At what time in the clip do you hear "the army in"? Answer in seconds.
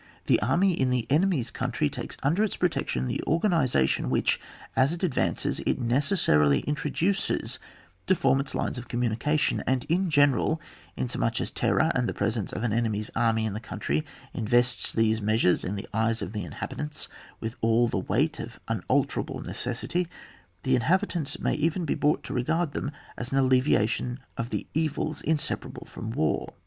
0.25-0.89